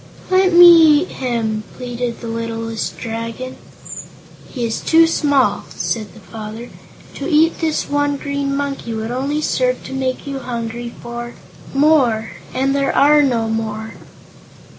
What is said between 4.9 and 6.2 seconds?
small," said the